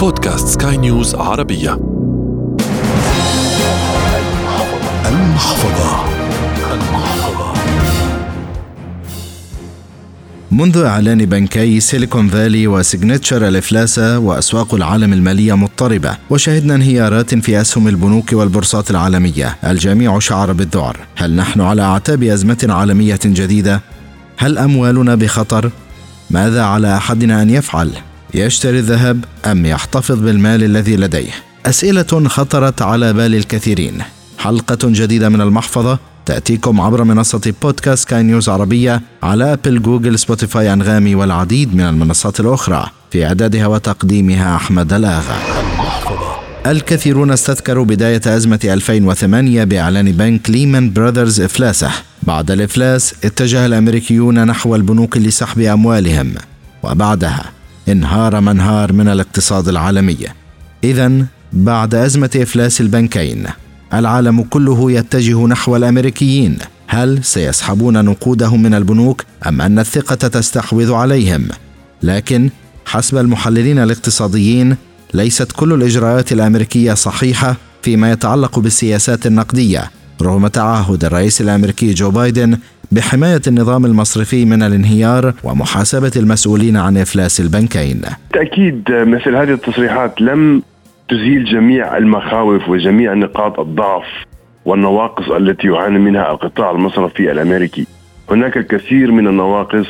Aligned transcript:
بودكاست 0.00 0.48
سكاي 0.48 0.76
نيوز 0.76 1.14
عربية 1.14 1.72
المحفظة 5.06 6.04
المحفظة 6.72 7.54
منذ 10.50 10.78
إعلان 10.78 11.26
بنكي 11.26 11.80
Silicon 11.80 12.28
Valley 12.28 12.66
و 12.66 12.74
Signature 12.74 13.48
الإفلاس 13.48 13.98
وأسواق 13.98 14.74
العالم 14.74 15.12
المالية 15.12 15.54
مضطربة 15.54 16.16
وشهدنا 16.30 16.74
انهيارات 16.74 17.34
في 17.34 17.60
أسهم 17.60 17.88
البنوك 17.88 18.32
والبورصات 18.32 18.90
العالمية 18.90 19.56
الجميع 19.64 20.18
شعر 20.18 20.52
بالذعر 20.52 20.96
هل 21.16 21.36
نحن 21.36 21.60
على 21.60 21.82
أعتاب 21.82 22.22
أزمة 22.22 22.66
عالمية 22.68 23.20
جديدة؟ 23.24 23.80
هل 24.36 24.58
أموالنا 24.58 25.14
بخطر؟ 25.14 25.70
ماذا 26.30 26.62
على 26.62 26.96
أحدنا 26.96 27.42
أن 27.42 27.50
يفعل؟ 27.50 27.90
يشتري 28.34 28.78
الذهب 28.78 29.24
أم 29.46 29.66
يحتفظ 29.66 30.18
بالمال 30.18 30.64
الذي 30.64 30.96
لديه؟ 30.96 31.30
أسئلة 31.66 32.28
خطرت 32.28 32.82
على 32.82 33.12
بال 33.12 33.34
الكثيرين. 33.34 34.02
حلقة 34.38 34.78
جديدة 34.82 35.28
من 35.28 35.40
المحفظة 35.40 35.98
تأتيكم 36.26 36.80
عبر 36.80 37.04
منصة 37.04 37.54
بودكاست 37.62 38.08
سكاي 38.08 38.22
نيوز 38.22 38.48
عربية 38.48 39.02
على 39.22 39.52
Apple 39.52 39.82
Google 39.82 40.18
Spotify 40.18 40.72
أنغامي 40.72 41.14
والعديد 41.14 41.74
من 41.74 41.80
المنصات 41.80 42.40
الأخرى. 42.40 42.90
في 43.10 43.26
إعدادها 43.26 43.66
وتقديمها 43.66 44.56
أحمد 44.56 44.92
الآغا. 44.92 45.38
الكثيرون 46.66 47.30
استذكروا 47.30 47.84
بداية 47.84 48.20
أزمة 48.26 48.60
2008 48.64 49.64
بإعلان 49.64 50.12
بنك 50.12 50.50
Lehman 50.50 50.92
Brothers 50.92 51.40
إفلاسه. 51.40 51.90
بعد 52.22 52.50
الإفلاس 52.50 53.14
اتجه 53.24 53.66
الأمريكيون 53.66 54.44
نحو 54.44 54.74
البنوك 54.74 55.16
لسحب 55.16 55.60
أموالهم. 55.60 56.34
وبعدها 56.82 57.59
انهار 57.92 58.40
ما 58.40 58.53
انهار 58.53 58.92
من 58.92 59.08
الاقتصاد 59.08 59.68
العالمي. 59.68 60.18
إذا 60.84 61.26
بعد 61.52 61.94
أزمة 61.94 62.30
إفلاس 62.36 62.80
البنكين 62.80 63.46
العالم 63.94 64.42
كله 64.42 64.92
يتجه 64.92 65.46
نحو 65.46 65.76
الأمريكيين. 65.76 66.58
هل 66.86 67.24
سيسحبون 67.24 68.04
نقودهم 68.04 68.62
من 68.62 68.74
البنوك 68.74 69.24
أم 69.46 69.60
أن 69.60 69.78
الثقة 69.78 70.14
تستحوذ 70.14 70.92
عليهم؟ 70.92 71.48
لكن 72.02 72.50
حسب 72.86 73.16
المحللين 73.16 73.78
الاقتصاديين 73.78 74.76
ليست 75.14 75.52
كل 75.52 75.72
الإجراءات 75.72 76.32
الأمريكية 76.32 76.94
صحيحة 76.94 77.56
فيما 77.82 78.12
يتعلق 78.12 78.58
بالسياسات 78.58 79.26
النقدية. 79.26 79.90
رغم 80.22 80.46
تعهد 80.46 81.04
الرئيس 81.04 81.40
الأمريكي 81.40 81.94
جو 81.94 82.10
بايدن 82.10 82.58
بحماية 82.92 83.40
النظام 83.46 83.84
المصرفي 83.84 84.44
من 84.44 84.62
الانهيار 84.62 85.32
ومحاسبة 85.44 86.12
المسؤولين 86.16 86.76
عن 86.76 86.96
إفلاس 86.96 87.40
البنكين. 87.40 88.00
بالتاكيد 88.32 88.82
مثل 88.90 89.36
هذه 89.36 89.52
التصريحات 89.52 90.20
لم 90.20 90.62
تزيل 91.08 91.44
جميع 91.44 91.96
المخاوف 91.96 92.68
وجميع 92.68 93.14
نقاط 93.14 93.60
الضعف 93.60 94.06
والنواقص 94.64 95.30
التي 95.30 95.66
يعاني 95.66 95.98
منها 95.98 96.30
القطاع 96.30 96.70
المصرفي 96.70 97.32
الأمريكي. 97.32 97.86
هناك 98.30 98.56
الكثير 98.56 99.12
من 99.12 99.26
النواقص 99.26 99.86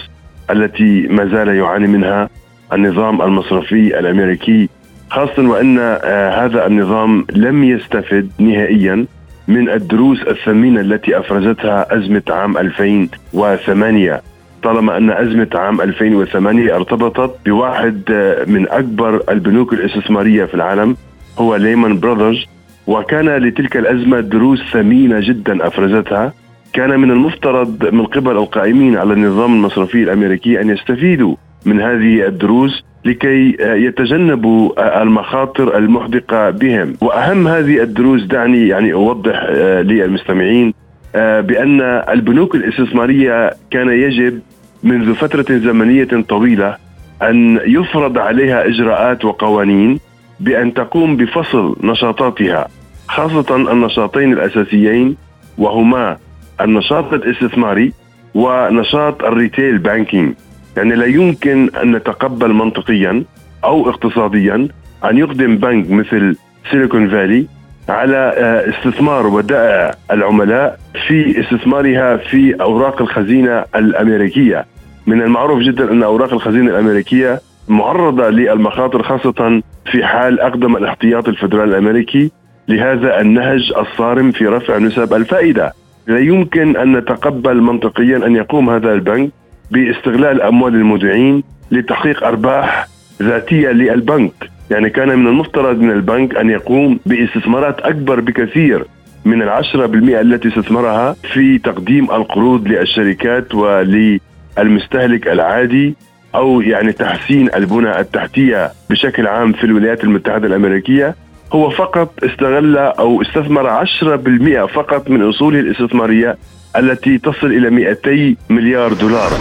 التي 0.51 1.07
ما 1.11 1.27
زال 1.27 1.49
يعاني 1.49 1.87
منها 1.87 2.29
النظام 2.73 3.23
المصرفي 3.23 3.99
الأمريكي 3.99 4.69
خاصة 5.11 5.49
وأن 5.49 5.79
آه، 5.79 6.47
هذا 6.47 6.67
النظام 6.67 7.27
لم 7.33 7.65
يستفد 7.65 8.31
نهائيا 8.39 9.07
من 9.51 9.71
الدروس 9.71 10.23
الثمينة 10.23 10.81
التي 10.81 11.19
أفرزتها 11.19 11.97
أزمة 11.97 12.23
عام 12.31 12.59
2008 12.59 14.23
طالما 14.63 14.97
أن 14.97 15.11
أزمة 15.11 15.49
عام 15.55 15.81
2008 15.81 16.77
ارتبطت 16.77 17.47
بواحد 17.47 18.03
آه، 18.11 18.45
من 18.45 18.69
أكبر 18.69 19.23
البنوك 19.29 19.73
الاستثمارية 19.73 20.45
في 20.45 20.55
العالم 20.55 20.97
هو 21.39 21.57
ليمان 21.57 22.01
براذرز 22.01 22.47
وكان 22.87 23.29
لتلك 23.29 23.77
الأزمة 23.77 24.21
دروس 24.21 24.63
ثمينة 24.73 25.21
جدا 25.21 25.67
أفرزتها. 25.67 26.33
كان 26.73 27.01
من 27.01 27.11
المفترض 27.11 27.95
من 27.95 28.07
قبل 28.07 28.37
القائمين 28.37 28.97
على 28.97 29.13
النظام 29.13 29.55
المصرفي 29.55 30.03
الأمريكي 30.03 30.61
أن 30.61 30.71
يستفيدوا 30.71 31.37
من 31.65 31.81
هذه 31.81 32.27
الدروس 32.27 32.85
لكي 33.05 33.57
يتجنبوا 33.61 35.03
المخاطر 35.03 35.77
المحدقة 35.79 36.51
بهم. 36.51 36.93
وأهم 37.01 37.49
هذه 37.49 37.83
الدروس 37.83 38.23
دعني 38.23 38.69
يعني 38.69 38.93
أوضح 38.93 39.45
للمستمعين 39.81 40.75
بأن 41.15 41.81
البنوك 42.09 42.55
الاستثمارية 42.55 43.51
كان 43.71 43.89
يجب 43.89 44.41
منذ 44.83 45.15
فترة 45.15 45.59
زمنية 45.59 46.09
طويلة 46.29 46.77
أن 47.23 47.61
يفرض 47.67 48.19
عليها 48.19 48.67
إجراءات 48.69 49.25
وقوانين 49.25 50.01
بأن 50.41 50.75
تقوم 50.75 51.17
بفصل 51.17 51.77
نشاطاتها 51.85 52.69
خاصة 53.09 53.57
النشاطين 53.73 54.33
الأساسيين 54.33 55.17
وهما 55.59 56.17
النشاط 56.61 57.13
الاستثماري 57.13 57.93
ونشاط 58.35 59.23
ال 59.25 59.32
retail 59.32 59.79
banking 59.79 60.35
يعني 60.77 60.95
لا 60.95 61.07
يمكن 61.07 61.71
أن 61.83 61.97
نتقبل 61.97 62.53
منطقيا 62.53 63.25
أو 63.65 63.91
اقتصاديا 63.91 64.69
أن 65.05 65.19
يقدم 65.19 65.57
بنك 65.57 65.91
مثل 65.91 66.37
Silicon 66.71 67.09
Valley 67.09 67.47
على 67.89 68.17
آه، 68.17 68.71
استثمار 68.71 69.27
ودائع 69.27 69.95
العملاء 70.11 70.79
في 71.07 71.41
استثمارها 71.41 72.17
في 72.17 72.61
أوراق 72.61 73.03
الخزينة 73.03 73.65
الأمريكية 73.77 74.67
من 75.07 75.23
المعروف 75.23 75.61
جدا 75.61 75.93
أن 75.93 76.03
أوراق 76.03 76.33
الخزينة 76.33 76.71
الأمريكية 76.71 77.41
معرضة 77.69 78.31
للمخاطر 78.31 79.03
خاصة 79.03 79.63
في 79.93 80.05
حال 80.05 80.41
أقدم 80.41 80.77
الاحتياط 80.77 81.29
الفدرالي 81.29 81.71
الأمريكي 81.71 82.31
لهذا 82.69 83.21
النهج 83.21 83.73
الصارم 83.79 84.33
في 84.33 84.47
رفع 84.47 84.79
نسب 84.79 85.15
الفائدة. 85.15 85.73
لا 86.07 86.19
يمكن 86.19 86.77
أن 86.77 86.97
نتقبل 86.97 87.61
منطقيا 87.61 88.17
أن 88.27 88.37
يقوم 88.37 88.71
هذا 88.71 88.93
البنك 88.93 89.31
باستغلال 89.71 90.43
أموال 90.43 90.75
المودعين 90.75 91.43
لتحقيق 91.71 92.25
أرباح 92.25 92.87
ذاتية 93.23 93.69
للبنك، 93.69 94.33
يعني 94.71 94.91
كان 94.91 95.19
من 95.19 95.27
المفترض 95.27 95.81
من 95.81 95.91
البنك 95.91 96.37
أن 96.37 96.51
يقوم 96.51 97.01
باستثمارات 97.07 97.81
أكبر 97.81 98.21
بكثير 98.21 98.85
من 99.25 99.43
العشرة 99.43 99.87
بالمئة 99.87 100.21
التي 100.21 100.49
استثمرها 100.49 101.17
في 101.33 101.59
تقديم 101.59 102.11
القروض 102.11 102.69
للشركات 102.69 103.55
وللمستهلك 103.55 105.29
العادي 105.29 105.95
أو 106.35 106.61
يعني 106.61 106.93
تحسين 106.93 107.49
البنى 107.55 108.01
التحتية 108.01 108.71
بشكل 108.91 109.27
عام 109.27 109.53
في 109.53 109.65
الولايات 109.65 110.05
المتحدة 110.05 110.47
الأمريكية. 110.47 111.15
هو 111.53 111.71
فقط 111.71 112.13
استغل 112.25 112.77
أو 112.77 113.23
استثمر 113.23 113.69
10% 113.69 114.67
فقط 114.75 115.11
من 115.11 115.29
اصوله 115.29 115.61
الاستثمارية 115.61 116.37
التي 116.77 117.19
تصل 117.19 117.47
إلى 117.47 117.71
200 117.71 118.37
مليار 118.51 118.93
دولار. 118.93 119.33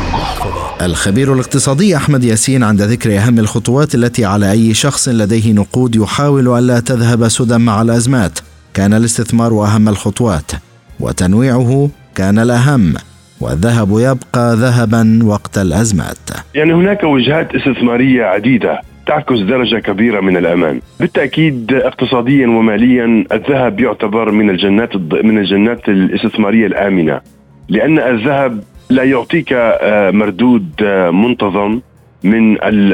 الخبير 0.81 1.33
الاقتصادي 1.33 1.95
أحمد 1.95 2.23
ياسين 2.23 2.63
عند 2.63 2.81
ذكر 2.81 3.17
أهم 3.17 3.39
الخطوات 3.39 3.95
التي 3.95 4.25
على 4.25 4.51
أي 4.51 4.73
شخص 4.73 5.09
لديه 5.09 5.53
نقود 5.53 5.95
يحاول 5.95 6.57
ألا 6.57 6.79
تذهب 6.79 7.27
سدى 7.27 7.57
مع 7.57 7.81
الأزمات، 7.81 8.39
كان 8.73 8.93
الاستثمار 8.93 9.51
أهم 9.51 9.89
الخطوات 9.89 10.51
وتنويعه 10.99 11.89
كان 12.15 12.39
الأهم 12.39 12.93
والذهب 13.41 13.89
يبقى 13.91 14.55
ذهبا 14.55 15.19
وقت 15.23 15.57
الأزمات. 15.57 16.17
يعني 16.55 16.73
هناك 16.73 17.03
وجهات 17.03 17.55
استثمارية 17.55 18.23
عديدة 18.23 18.81
تعكس 19.09 19.39
درجة 19.39 19.79
كبيرة 19.79 20.19
من 20.21 20.37
الأمان. 20.37 20.81
بالتأكيد 20.99 21.73
اقتصاديا 21.73 22.47
وماليا 22.47 23.25
الذهب 23.31 23.79
يعتبر 23.79 24.31
من 24.31 24.49
الجنات 24.49 24.95
من 24.95 25.37
الجنات 25.37 25.89
الاستثمارية 25.89 26.67
الآمنة. 26.67 27.21
لأن 27.69 27.99
الذهب 27.99 28.63
لا 28.89 29.03
يعطيك 29.03 29.53
آه، 29.53 30.11
مردود 30.11 30.69
آه، 30.83 31.09
منتظم 31.11 31.81
من 32.23 32.51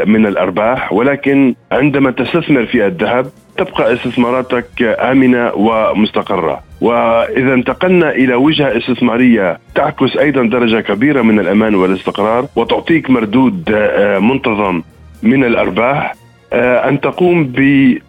من 0.08 0.26
الأرباح. 0.26 0.94
ولكن 0.94 1.56
عندما 1.72 2.12
تستثمر 2.12 2.66
في 2.66 2.86
الذهب 2.88 3.26
تبقى 3.58 3.94
استثماراتك 3.94 4.82
آمنة 4.82 5.52
ومستقرة. 5.56 6.64
وإذا 6.82 7.54
انتقلنا 7.54 8.10
إلى 8.12 8.36
وجهة 8.36 8.78
استثمارية 8.78 9.60
تعكس 9.76 10.18
أيضا 10.18 10.44
درجة 10.44 10.82
كبيرة 10.82 11.22
من 11.22 11.40
الأمان 11.40 11.76
والاستقرار 11.76 12.48
وتعطيك 12.56 13.10
مردود 13.10 13.72
آه، 13.74 14.20
منتظم. 14.20 14.82
من 15.24 15.44
الأرباح 15.44 16.16
آه، 16.54 16.90
أن 16.90 17.02
تقوم 17.02 17.44
ب 17.44 17.60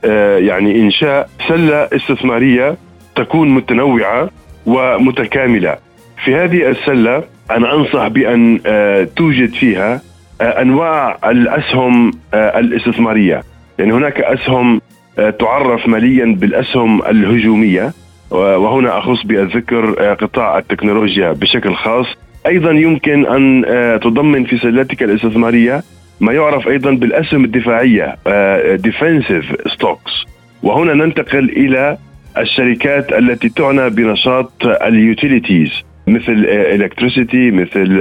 آه، 0.05 0.39
يعني 0.39 0.81
إنشاء 0.81 1.29
سلة 1.49 1.89
استثمارية 1.93 2.77
تكون 3.17 3.49
متنوعة 3.49 4.31
ومتكاملة. 4.67 5.77
في 6.25 6.35
هذه 6.35 6.69
السلة 6.69 7.23
أنا 7.51 7.75
أنصح 7.75 8.07
بأن 8.09 8.61
توجد 9.17 9.55
فيها 9.55 10.01
أنواع 10.41 11.19
الأسهم 11.25 12.11
الاستثمارية. 12.35 13.43
يعني 13.79 13.93
هناك 13.93 14.21
أسهم 14.21 14.81
تعرف 15.17 15.89
ماليا 15.89 16.37
بالأسهم 16.41 17.03
الهجومية 17.03 17.93
وهنا 18.31 18.99
أخص 18.99 19.27
بالذكر 19.27 20.15
قطاع 20.15 20.59
التكنولوجيا 20.59 21.33
بشكل 21.33 21.75
خاص. 21.75 22.07
أيضا 22.47 22.71
يمكن 22.71 23.27
أن 23.27 23.65
تضمن 24.03 24.45
في 24.45 24.59
سلتك 24.59 25.03
الاستثمارية 25.03 25.83
ما 26.21 26.33
يعرف 26.33 26.69
أيضا 26.69 26.91
بالأسهم 26.91 27.45
الدفاعية 27.45 28.17
defensive 28.77 29.45
stocks 29.75 30.13
وهنا 30.63 30.95
ننتقل 30.95 31.51
إلى 31.51 31.97
الشركات 32.39 33.13
التي 33.13 33.49
تعنى 33.49 33.91
بنشاط 33.91 34.53
ال 34.67 34.77
utilities 34.77 35.71
مثل 36.07 36.47
electricity 36.49 37.51
مثل 37.51 38.01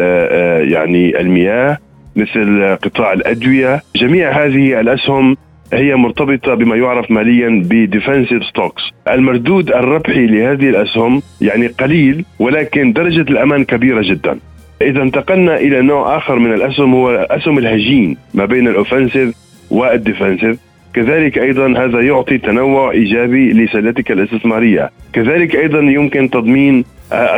يعني 0.71 1.19
المياه 1.19 1.77
مثل 2.15 2.75
قطاع 2.75 3.13
الأدوية. 3.13 3.81
جميع 3.95 4.45
هذه 4.45 4.79
الأسهم 4.79 5.37
هي 5.73 5.95
مرتبطة 5.95 6.53
بما 6.53 6.75
يعرف 6.75 7.11
ماليا 7.11 7.61
ب 7.65 7.73
defensive 7.73 8.43
stocks 8.43 8.83
المردود 9.11 9.69
الربحي 9.69 10.25
لهذه 10.27 10.69
الأسهم 10.69 11.21
يعني 11.41 11.67
قليل 11.67 12.25
ولكن 12.39 12.93
درجة 12.93 13.21
الأمان 13.21 13.63
كبيرة 13.63 14.01
جدا. 14.01 14.39
إذا 14.81 15.01
انتقلنا 15.01 15.55
إلى 15.55 15.81
نوع 15.81 16.17
آخر 16.17 16.39
من 16.39 16.53
الأسهم 16.53 16.93
هو 16.93 17.27
اسهم 17.31 17.57
الهجين 17.57 18.17
ما 18.33 18.45
بين 18.45 18.67
ال 18.67 18.74
offensive 18.74 19.35
وال 19.71 19.86
defensive. 19.86 20.59
كذلك 20.93 21.37
أيضا 21.37 21.67
هذا 21.77 22.01
يعطي 22.01 22.37
تنوع 22.37 22.91
إيجابي 22.91 23.53
لسلتك 23.53 24.11
الاستثمارية. 24.11 24.91
كذلك 25.13 25.55
أيضا 25.55 25.79
يمكن 25.79 26.29
تضمين 26.29 26.85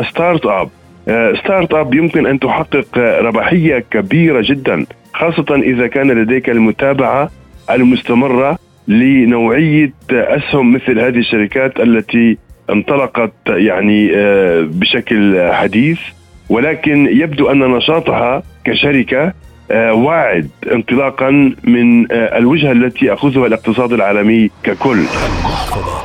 startup 0.10 0.70
startup 1.44 1.94
يمكن 1.94 2.28
أن 2.28 2.40
تحقق 2.40 2.98
ربحية 2.98 3.86
كبيرة 3.92 4.42
جدا 4.46 4.86
خاصة 5.14 5.56
إذا 5.56 5.88
كان 5.88 6.12
لديك 6.12 6.50
المتابعة 6.50 7.30
المستمرة 7.72 8.60
لنوعية 8.88 9.94
أسهم 10.12 10.74
مثل 10.74 11.00
هذه 11.00 11.18
الشركات 11.18 11.80
التي 11.80 12.38
انطلقت 12.70 13.34
يعني 13.48 14.12
آه، 14.16 14.62
بشكل 14.62 15.52
حديث. 15.52 16.00
ولكن 16.50 17.08
يبدو 17.12 17.52
أن 17.52 17.60
نشاطها 17.60 18.44
كشركة 18.66 19.34
آه، 19.72 19.94
واعد 19.94 20.50
انطلاقا 20.72 21.56
من 21.64 22.12
آه، 22.12 22.38
الوجهة 22.38 22.72
التي 22.72 23.06
يأخذها 23.06 23.48
الاقتصاد 23.48 23.94
العالمي 23.94 24.50
ككل. 24.64 25.04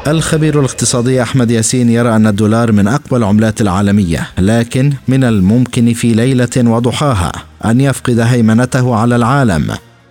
الخبير 0.07 0.59
الاقتصادي 0.59 1.23
أحمد 1.23 1.51
ياسين 1.51 1.91
يرى 1.91 2.17
أن 2.17 2.27
الدولار 2.27 2.73
من 2.73 2.89
أقوى 2.89 3.19
العملات 3.19 3.61
العالمية، 3.61 4.21
لكن 4.39 4.93
من 5.09 5.25
الممكن 5.25 5.93
في 5.93 6.13
ليلة 6.13 6.71
وضحاها 6.71 7.33
أن 7.65 7.81
يفقد 7.81 8.19
هيمنته 8.19 8.97
على 8.97 9.17
العالم. 9.17 9.63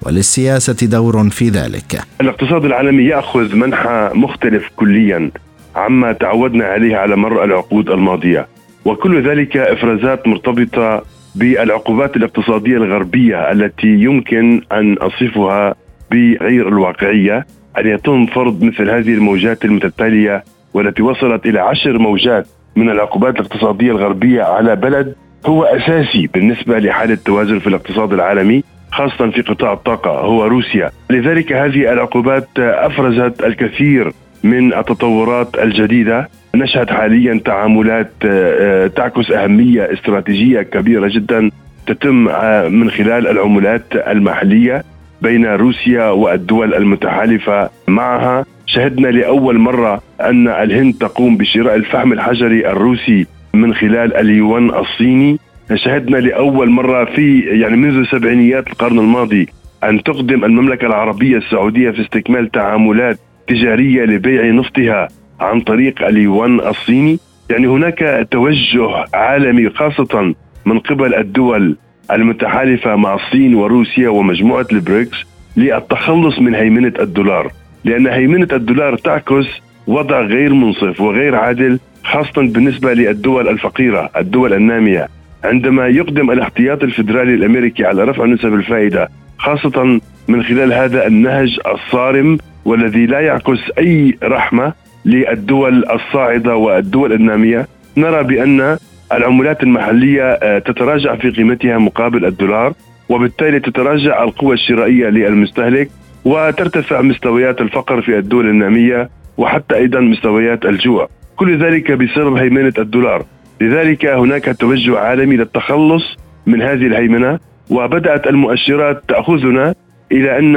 وللسياسة 0.06 0.88
دور 0.88 1.30
في 1.30 1.50
ذلك 1.50 2.02
الاقتصاد 2.22 2.66
العالمي 2.66 3.04
يأخذ 3.04 3.56
منحى 3.56 4.10
مختلف 4.14 4.70
كليا 4.76 5.32
عما 5.76 6.12
تعودنا 6.14 6.66
عليه 6.66 6.98
على 6.98 7.16
مر 7.16 7.44
العقود 7.44 7.90
الماضية 7.90 8.48
وكل 8.86 9.30
ذلك 9.30 9.58
إفرازات 9.58 10.28
مرتبطة 10.28 11.04
بالعقوبات 11.36 12.16
الاقتصادية 12.18 12.78
الغربية 12.78 13.52
التي 13.52 13.88
يمكن 13.88 14.62
أن 14.72 14.94
أصفها 14.94 15.76
بغير 16.12 16.68
الواقعية. 16.68 17.46
أن 17.78 17.88
يتم 17.88 18.26
فرض 18.26 18.64
مثل 18.64 18.90
هذه 18.90 19.14
الموجات 19.14 19.66
المتتالية 19.66 20.44
والتي 20.74 21.02
وصلت 21.02 21.46
إلى 21.46 21.60
عشر 21.60 21.98
موجات 22.00 22.48
من 22.76 22.90
العقوبات 22.90 23.36
الاقتصادية 23.40 23.92
الغربية 23.92 24.44
على 24.44 24.76
بلد 24.76 25.16
هو 25.46 25.64
أساسي 25.64 26.28
بالنسبة 26.34 26.80
لحالة 26.80 27.14
التوازن 27.14 27.60
في 27.60 27.68
الاقتصاد 27.68 28.14
العالمي 28.14 28.64
خاصة 28.92 29.30
في 29.30 29.42
قطاع 29.42 29.74
الطاقة 29.74 30.12
هو 30.12 30.46
روسيا. 30.46 30.92
لذلك 31.10 31.54
هذه 31.54 31.94
العقوبات 31.94 32.48
أفرزت 32.58 33.44
الكثير 33.44 34.12
من 34.44 34.74
التطورات 34.74 35.56
الجديدة. 35.56 36.30
نشهد 36.56 36.90
حاليا 36.90 37.42
تعاملات 37.46 38.12
آه، 38.26 38.88
تعكس 38.88 39.32
أهمية 39.32 39.94
استراتيجية 39.94 40.62
كبيرة 40.62 41.08
جدا 41.08 41.52
تتم 41.88 42.28
آه، 42.28 42.68
من 42.68 42.92
خلال 42.92 43.28
العملات 43.28 43.86
المحلية 43.94 44.84
بين 45.22 45.46
روسيا 45.46 46.10
والدول 46.10 46.74
المتحالفة 46.74 47.70
معها. 47.88 48.46
شهدنا 48.66 49.08
لأول 49.08 49.60
مرة 49.60 50.02
أن 50.22 50.48
الهند 50.48 50.94
تقوم 50.94 51.38
بشراء 51.38 51.76
الفحم 51.76 52.14
الحجري 52.14 52.68
الروسي 52.70 53.28
من 53.54 53.74
خلال 53.74 54.18
اليوان 54.18 54.70
الصيني. 54.70 55.40
شهدنا 55.76 56.18
لأول 56.18 56.70
مرة 56.70 57.06
في 57.06 57.40
يعني 57.40 57.76
منذ 57.76 58.06
سبعينيات 58.06 58.68
القرن 58.68 59.00
الماضي 59.00 59.48
أن 59.84 60.04
تقدم 60.04 60.46
المملكة 60.46 60.88
العربية 60.88 61.38
السعودية 61.38 61.92
في 61.92 62.02
استكمال 62.02 62.52
تعاملات 62.52 63.20
تجاريه 63.56 64.06
لبيع 64.06 64.46
نفطها 64.46 65.08
عن 65.40 65.62
طريق 65.62 66.04
اليوان 66.08 66.60
الصيني. 66.60 67.20
يعني 67.50 67.68
هناك 67.68 68.28
توجه 68.32 69.06
عالمي 69.14 69.70
خاصة 69.70 70.34
من 70.66 70.80
قبل 70.80 71.16
الدول 71.16 71.78
المتحالفة 72.12 72.96
مع 72.96 73.16
الصين 73.16 73.56
وروسيا 73.56 74.10
ومجموعة 74.10 74.66
البريكس 74.72 75.18
للتخلص 75.58 76.40
من 76.40 76.56
هيمنة 76.56 76.94
الدولار. 77.00 77.52
لأن 77.86 78.08
هيمنة 78.08 78.48
الدولار 78.54 78.96
تعكس 78.96 79.48
وضع 79.88 80.22
غير 80.22 80.54
منصف 80.54 81.02
وغير 81.02 81.36
عادل 81.36 81.80
خاصة 82.04 82.42
بالنسبة 82.42 82.94
للدول 82.94 83.48
الفقيرة 83.48 84.10
الدول 84.18 84.54
النامية. 84.54 85.08
عندما 85.44 85.88
يقدم 85.88 86.32
الاحتياط 86.32 86.84
الفدرالي 86.84 87.34
الأمريكي 87.34 87.86
على 87.86 88.04
رفع 88.04 88.26
نسب 88.26 88.54
الفائدة 88.54 89.10
خاصة 89.38 90.00
من 90.28 90.44
خلال 90.44 90.74
هذا 90.74 91.08
النهج 91.08 91.60
الصارم 91.74 92.38
والذي 92.66 93.06
لا 93.06 93.20
يعكس 93.20 93.60
أي 93.78 94.18
رحمة 94.24 94.74
للدول 95.06 95.86
الصاعدة 95.90 96.56
والدول 96.56 97.14
النامية. 97.14 97.68
نرى 97.98 98.24
بأن 98.24 98.78
العملات 99.14 99.64
المحلية 99.64 100.24
آه، 100.24 100.60
تتراجع 100.60 101.16
في 101.16 101.30
قيمتها 101.30 101.78
مقابل 101.78 102.26
الدولار 102.26 102.74
وبالتالي 103.10 103.60
تتراجع 103.60 104.24
القوة 104.24 104.54
الشرائية 104.54 105.10
للمستهلك 105.10 105.90
وترتفع 106.26 107.02
مستويات 107.02 107.62
الفقر 107.62 108.02
في 108.02 108.18
الدول 108.18 108.50
النامية 108.50 109.10
وحتى 109.38 109.76
أيضا 109.76 110.00
مستويات 110.00 110.66
الجوع. 110.66 111.10
كل 111.36 111.58
ذلك 111.58 111.92
بسبب 111.92 112.34
هيمنة 112.34 112.74
الدولار. 112.78 113.26
لذلك 113.62 114.06
هناك 114.06 114.56
توجه 114.60 115.00
عالمي 115.00 115.38
للتخلص 115.38 116.18
من 116.46 116.62
هذه 116.62 116.88
الهيمنة 116.88 117.40
وبدأت 117.70 118.28
المؤشرات 118.28 119.04
تأخذنا 119.08 119.76
إلى 120.12 120.40
أن 120.40 120.56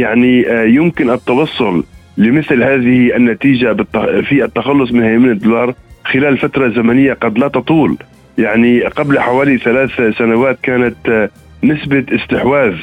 يعني 0.00 0.44
يمكن 0.74 1.10
التوصل 1.10 1.84
لمثل 2.16 2.62
هذه 2.62 3.16
النتيجة 3.16 3.76
في 4.22 4.44
التخلص 4.44 4.92
من 4.92 5.02
هيمنة 5.02 5.32
الدولار 5.32 5.74
خلال 6.04 6.38
فترة 6.38 6.68
زمنية 6.68 7.12
قد 7.12 7.38
لا 7.38 7.48
تطول. 7.48 7.96
يعني 8.38 8.80
قبل 8.84 9.20
حوالي 9.20 9.58
ثلاث 9.58 10.00
سنوات 10.18 10.58
كانت 10.62 11.28
نسبة 11.64 12.04
استحواذ 12.12 12.74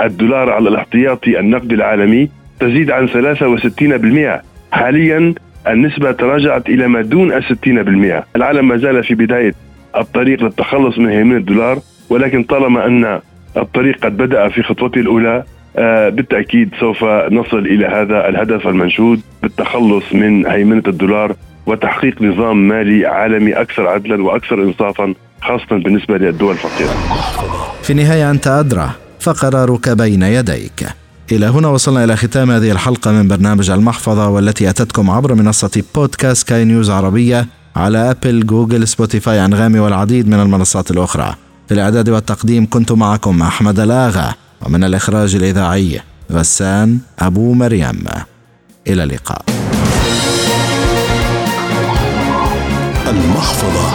الدولار 0.00 0.50
على 0.50 0.68
الاحتياطي 0.68 1.40
النقدي 1.40 1.74
العالمي 1.74 2.28
تزيد 2.60 2.90
عن 2.90 3.08
63% 3.08 4.42
حاليا 4.72 5.34
النسبة 5.68 6.12
تراجعت 6.12 6.68
إلى 6.68 6.88
ما 6.88 7.02
دون 7.02 7.32
الستين 7.32 7.82
بالمئة. 7.82 8.24
العالم 8.36 8.68
ما 8.68 8.76
زال 8.76 9.04
في 9.04 9.14
بداية 9.14 9.54
الطريق 9.96 10.42
للتخلص 10.42 10.98
من 10.98 11.08
هيمنة 11.08 11.36
الدولار 11.36 11.78
ولكن 12.10 12.42
طالما 12.42 12.86
أن 12.86 13.20
الطريق 13.56 14.04
قد 14.04 14.16
بدأ 14.16 14.48
في 14.48 14.62
خطوته 14.62 14.98
الأولى 15.00 15.44
آه 15.76 16.08
بالتأكيد 16.08 16.70
سوف 16.80 17.04
نصل 17.30 17.58
إلى 17.58 17.86
هذا 17.86 18.28
الهدف 18.28 18.66
المنشود 18.66 19.20
بالتخلص 19.42 20.04
من 20.12 20.46
هيمنة 20.46 20.82
الدولار 20.88 21.34
وتحقيق 21.66 22.22
نظام 22.22 22.68
مالي 22.68 23.06
عالمي 23.06 23.52
أكثر 23.52 23.86
عدلا 23.86 24.22
وأكثر 24.24 24.62
إنصافا 24.62 25.14
خاصة 25.42 25.82
بالنسبة 25.84 26.18
للدول 26.18 26.52
الفقيرة. 26.52 26.90
في 27.82 27.90
النهاية 27.90 28.30
أنت 28.30 28.46
أدرى 28.46 28.90
فقرارك 29.20 29.88
بين 29.88 30.22
يديك. 30.22 30.86
إلى 31.32 31.46
هنا 31.46 31.68
وصلنا 31.68 32.04
إلى 32.04 32.16
ختام 32.16 32.50
هذه 32.50 32.70
الحلقة 32.70 33.12
من 33.12 33.28
برنامج 33.28 33.70
المحفظة 33.70 34.28
والتي 34.28 34.70
أتتكم 34.70 35.10
عبر 35.10 35.34
منصة 35.34 35.82
بودكاست 35.94 36.48
سكاي 36.48 36.64
نيوز 36.64 36.90
عربية 36.90 37.46
على 37.76 38.10
Apple 38.10 38.46
Google 38.46 38.88
Spotify 38.88 39.44
أنغامي 39.44 39.78
والعديد 39.78 40.28
من 40.28 40.40
المنصات 40.40 40.90
الأخرى. 40.90 41.34
في 41.68 41.74
الإعداد 41.74 42.08
والتقديم 42.08 42.66
كنت 42.70 42.92
معكم 42.92 43.42
أحمد 43.42 43.80
الآغا. 43.80 44.34
ومن 44.62 44.84
الإخراج 44.84 45.34
الإذاعي 45.34 46.00
غسان 46.32 46.98
أبو 47.18 47.54
مريم. 47.54 48.04
إلى 48.86 49.02
اللقاء. 49.02 49.42
المحفظة. 53.08 53.92